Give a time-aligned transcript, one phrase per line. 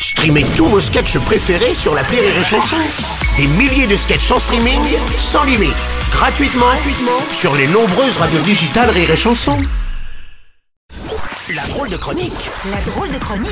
[0.00, 2.76] Streamez tous vos sketchs préférés sur la Rire et Chanson.
[3.36, 4.80] Des milliers de sketchs en streaming,
[5.18, 5.74] sans limite,
[6.12, 9.56] gratuitement, gratuitement sur les nombreuses radios digitales Rire et Chanson.
[11.54, 12.32] La drôle de chronique
[12.70, 13.48] La drôle de chronique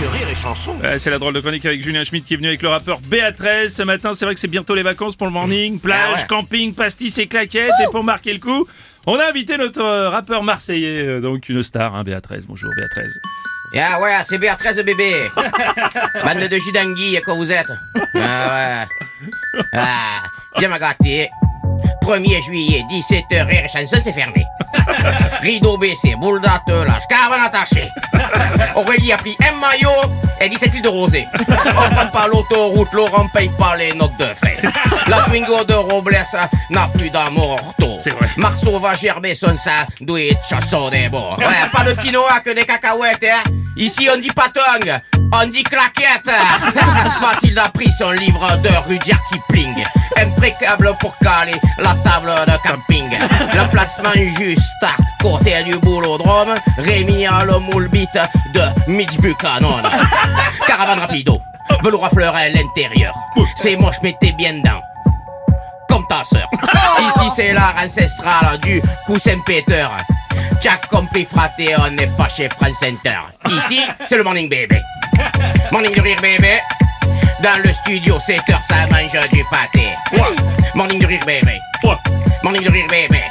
[0.00, 0.76] de Rire et Chanson.
[0.82, 2.98] Ouais, c'est la drôle de chronique avec Julien Schmidt qui est venu avec le rappeur
[3.00, 3.74] Béatrice.
[3.76, 5.78] Ce matin, c'est vrai que c'est bientôt les vacances pour le morning.
[5.78, 6.26] Plage, Ah ouais.
[6.28, 7.70] camping, pastis et claquettes.
[7.84, 8.66] Et pour marquer le coup,
[9.06, 12.46] on a invité notre rappeur marseillais, euh, donc une star, hein, Béatrice.
[12.46, 13.12] Bonjour Béatrice.
[13.74, 15.28] Ah ouais, c'est Béatrice bébé.
[16.24, 17.66] Bande de gidangui, quoi vous êtes
[18.14, 18.86] Ah
[19.54, 19.62] ouais.
[19.72, 20.22] Ah,
[20.68, 21.30] me gâter.
[22.02, 24.46] 1er juillet, 17h, et chanson, c'est fermé.
[25.40, 27.88] Rideau baissé, boule d'attelage, caravane attachée.
[28.74, 31.26] Aurélie a pris un maillot et 17 litres de rosé.
[31.48, 34.58] On prend pas l'autoroute, Laurent paye pas les notes de frais.
[35.08, 36.16] La Twingo de Robles
[36.70, 37.96] n'a plus d'amour ortho.
[38.00, 38.28] C'est vrai.
[38.36, 41.38] Marceau va gerber son sandwich chasseur des bords.
[41.38, 43.50] Ouais, pas de quinoa que des cacahuètes, hein.
[43.76, 45.00] Ici, on dit patong,
[45.32, 46.26] on dit claquette.
[47.20, 49.84] Mathilde a pris son livre de Rudyard Kipling.
[50.16, 53.10] Impeccable pour caler la table de camping.
[53.54, 56.54] Le placement juste à côté du boulodrome.
[56.78, 58.18] Rémi a le moule bite
[58.54, 59.82] de Mitch Buchanan.
[60.66, 61.40] Caravane rapido,
[61.82, 63.14] velours à fleurs à l'intérieur.
[63.56, 64.80] C'est moche, mais t'es bien dedans
[65.88, 66.48] comme ta sœur.
[67.06, 69.86] Ici c'est l'art ancestral du coussin Peter.
[70.60, 73.18] Jack compris fraté, on n'est pas chez France Center.
[73.48, 74.76] Ici, c'est le morning baby.
[75.70, 76.58] Morning de rire bébé.
[77.42, 79.88] Dans le studio, 7 heures, ça mange du pâté.
[80.74, 81.58] Morning de rire bébé.
[82.42, 83.22] Morning de rire bébé.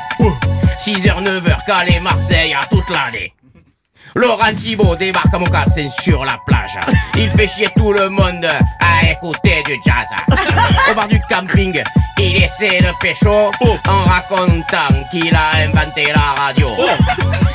[0.80, 3.34] 6h, 9h, Calais, Marseille, à toute l'année.
[4.14, 6.78] Laurent Thibault débarque à mocassin sur la plage.
[7.18, 10.08] Il fait chier tout le monde à écouter du jazz.
[10.90, 11.82] Au bar du camping,
[12.18, 13.52] il essaie de pécho
[13.88, 16.70] en racontant qu'il a inventé la radio.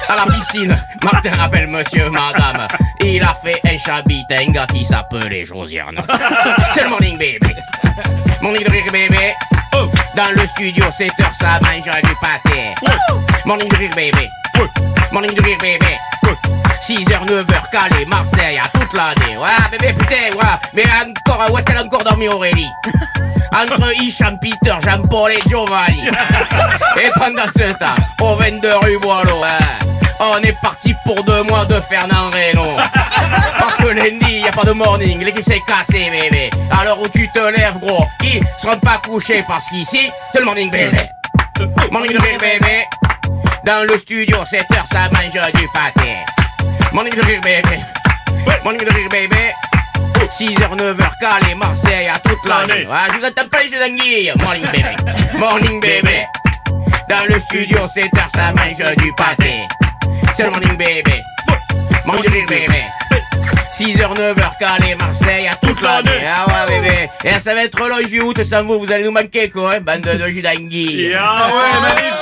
[0.09, 2.67] À la piscine, Martin rappelle monsieur, madame.
[3.13, 6.01] Il a fait un chabit, un gars qui s'appelait Josiane.
[6.71, 7.55] C'est le morning baby.
[8.41, 9.35] Morning de rire bébé.
[10.15, 12.73] Dans le studio, 7 heures, ça mange du pâté.
[13.45, 14.31] Morning de rire bébé.
[15.11, 15.99] Morning de rire bébé.
[16.81, 19.37] 6h, 9h, Calais, Marseille, à toute l'année.
[19.37, 20.59] Ouais, bébé, putain, ouais.
[20.73, 22.71] Mais encore, où est-ce qu'elle a encore dormi, Aurélie?
[23.53, 26.07] Entre Hicham, Peter, Jean-Paul et Giovanni.
[26.97, 29.90] Et pendant ce temps, au 22 rue Boileau, ouais,
[30.21, 32.77] on est parti pour deux mois de Fernand Reynaud.
[33.59, 36.51] Parce que lundi, y a pas de morning, l'équipe s'est cassée, bébé.
[36.85, 40.71] L'heure où tu te lèves, gros, ils seront pas couchés parce qu'ici, c'est le morning,
[40.71, 40.97] bébé.
[41.91, 42.85] Morning de rire, bébé.
[43.65, 46.17] Dans le studio, 7 heures, ça mange du pâté.
[46.93, 47.79] Morning de rire, bébé.
[48.65, 49.53] Morning de rire, bébé.
[50.31, 52.87] 6h, 9h, Calais, Marseille, à toute l'année.
[52.91, 54.33] Ah, je vous entends pas les d'anguille.
[54.41, 54.97] Morning, bébé.
[55.39, 56.25] Morning, bébé.
[57.09, 59.67] Dans le studio, 7 heures, ça mange du pâté.
[60.33, 61.23] C'est le morning, bébé.
[62.07, 62.85] Morning de rire, bébé.
[63.73, 66.25] 6h, 9h, Calais, Marseille, à toute l'année.
[66.27, 67.09] Ah ouais, bébé.
[67.25, 70.03] Et ça va être long, août, sans vous, vous allez nous manquer, quoi, hein, bande
[70.03, 71.15] de jus d'anguille.
[71.19, 72.20] Ah ouais, magnifique